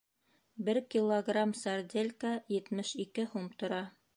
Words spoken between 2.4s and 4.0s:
етмеш ике һум тора.